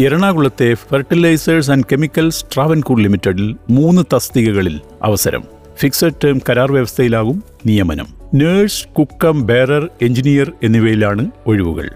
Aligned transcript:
എറണാകുളത്തെ 0.00 0.74
fertilisers 0.74 1.70
and 1.70 1.84
chemicals 1.92 2.44
Travancore 2.54 3.00
ലിമിറ്റഡിൽ 3.00 3.56
മൂന്ന് 3.70 4.02
തസ്തികകളിൽ 4.14 4.80
അവസരം. 5.02 5.44
ഫിക്സഡ് 5.76 6.12
ടേം 6.24 6.40
കരാർ 6.50 6.72
വ്യവസ്ഥയിലാകും 6.72 7.42
നിയമനം. 7.66 8.06
നേഴ്സ് 8.34 8.88
കുക്കം 8.88 9.46
ബേറർ 9.46 9.88
എഞ്ചിനീയർ 10.02 10.52
എന്നിവയിലാണ് 10.62 11.30
ഒഴിവുകൾ. 11.46 11.90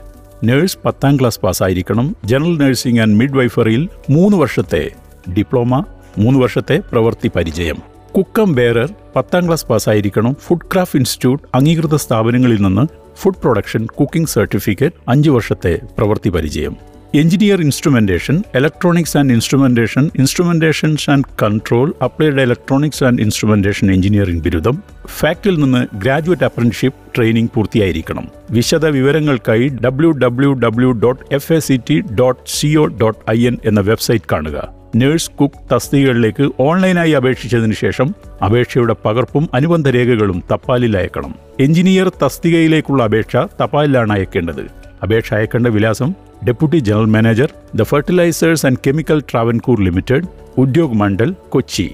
നേഴ്സ് 0.45 0.79
പത്താം 0.85 1.21
ക്ലാസ് 1.21 1.41
പാസ്സായിരിക്കണം. 1.41 2.17
ജനറൽ 2.25 2.59
നഴ്സിംഗ് 2.59 3.01
ആൻഡ് 3.01 3.17
മിഡ്വൈഫറിയിൽ 3.17 3.89
മൂന്ന് 4.11 4.37
വർഷത്തെ 4.37 4.91
ഡിപ്ലോമ 5.39 5.84
മൂന്ന് 6.19 6.41
വർഷത്തെ 6.41 6.83
പ്രവൃത്തി 6.93 7.31
പരിചയം. 7.37 7.77
കുക്കം 8.17 8.55
ബേറർ 8.55 8.89
പത്താം 9.17 9.47
ക്ലാസ് 9.47 9.67
പാസ്സായിരിക്കണം. 9.67 10.37
ഫുഡ് 10.47 10.73
ക്രാഫ്റ്റ് 10.73 10.98
ഇൻസ്റ്റിറ്റ്യൂട്ട് 10.98 11.45
അംഗീകൃത 11.55 11.95
സ്ഥാപനങ്ങളിൽ 11.95 12.62
നിന്ന് 12.62 12.87
ഫുഡ് 13.17 13.41
പ്രൊഡക്ഷൻ 13.43 13.87
കുക്കിംഗ് 13.87 14.29
സർട്ടിഫിക്കറ്റ് 14.29 14.95
അഞ്ച് 15.09 15.31
വർഷത്തെ 15.31 15.81
പ്രവൃത്തി 15.98 16.31
പരിചയം. 16.31 16.93
Engineer 17.15 17.61
instrumentation 17.61 18.43
electronics 18.55 19.19
and 19.19 19.33
instrumentation 19.33 20.11
instrumentations 20.19 21.11
and 21.11 21.25
control 21.43 21.95
applied 22.03 22.41
electronics 22.41 23.05
and 23.05 23.23
instrumentation 23.23 23.93
engineering 23.93 24.43
ബിരുദം 24.43 24.83
ഫാക്ടിൽ 25.06 25.61
നിന്ന് 25.61 25.97
ഗ്രാജുവേറ്റ് 25.97 26.45
അപ്രൻഷിപ്പ് 26.45 27.17
ട്രെയിനിംഗ് 27.17 27.50
പൂർത്തിയായിരിക്കണം. 27.55 28.28
വിശദ 28.50 28.87
വിവരങ്ങൾക്കായി 28.87 29.69
W 29.69 30.11
W 30.11 30.53
W 30.53 30.92
dot 30.92 31.34
F 31.34 31.53
A 31.53 31.59
C 31.59 31.81
T 31.91 32.00
dot 32.00 32.41
C O 32.47 32.87
dot 32.87 33.31
I 33.31 33.47
N 33.47 33.59
എന്ന 33.65 33.81
വെബ്സൈറ്റ് 33.81 34.25
കാണുക. 34.33 34.69
Nurse 34.97 35.31
cook 35.31 35.75
തസ്തികകളിലേക്ക് 35.75 36.50
ഓൺലൈനായി 36.61 37.11
അപേക്ഷിച്ചതിന് 37.11 37.72
ശേഷം 37.72 38.15
അപേക്ഷയുടെ 38.44 38.97
പകർപ്പും 39.05 39.48
അനുബന്ധ 39.55 39.89
രേഖകളും 39.89 40.42
തപാലിൽ 40.53 40.97
അയക്കണം. 40.97 41.34
എഞ്ചിനീയർ 41.61 42.12
തസ്തികയിലേക്കുള്ള 42.22 43.03
അപേക്ഷ 43.03 43.37
തപാലിലാണ് 43.37 44.12
അയക്കേണ്ടത്. 44.12 44.67
അപേക്ഷ 45.03 45.34
അയക്കേണ്ട 45.34 45.67
വിലാസം 45.67 46.31
deputy 46.47 46.79
general 46.79 47.09
manager 47.15 47.51
the 47.79 47.83
fertilisers 47.83 48.67
and 48.67 48.81
chemical 48.87 49.19
Travancore 49.31 49.79
limited 49.81 50.27
Udyog 50.59 50.97
Mandal 51.03 51.31
Kochi 51.53 51.87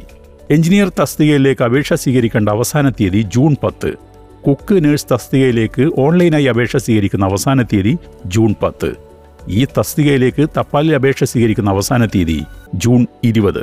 engineer 0.51 0.89
തസ്തികയിലേക്ക് 1.01 1.63
അപേക്ഷ 1.65 1.93
സ്വീകരിക്കേണ്ട 2.03 2.49
അവസാന 2.49 2.91
തീയതി 2.91 3.21
ജൂൺ 3.35 3.57
പത്ത്. 3.63 3.91
കുക്ക് 4.47 4.85
നേഴ്സ് 4.85 5.07
തസ്തികയിലേക്ക് 5.13 5.85
ഓൺലൈനായി 6.05 6.45
അപേക്ഷ 6.45 6.77
സ്വീകരിക്കുന്ന 6.77 7.25
അവസാന 7.25 7.63
തീയതി 7.63 7.93
ജൂൺ 8.27 8.55
പത്ത്. 8.63 8.91
ഈ 9.49 9.67
തസ്തികയിലേക്ക് 9.79 10.47
തപ്പാലിൽ 10.57 10.95
അപേക്ഷ 10.95 11.25
സ്വീകരിക്കുന്ന 11.25 11.71
അവസാന 11.71 12.07
തീയതി 12.07 12.39
ജൂൺ 12.75 13.07
ഇരുപത്. 13.25 13.63